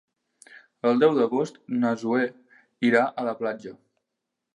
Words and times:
El 0.91 1.01
deu 1.03 1.11
d'agost 1.17 1.59
na 1.83 1.91
Zoè 2.05 2.23
irà 2.89 3.03
a 3.09 3.27
la 3.29 3.35
platja. 3.43 3.75